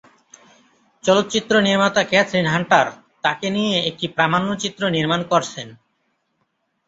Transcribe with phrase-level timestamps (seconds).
[1.03, 2.85] চলচ্চিত্র নির্মাতা Katherine Hunter
[3.23, 5.67] তাকে নিয়ে একটি প্রামাণ্যচিত্র নির্মাণ করছেন।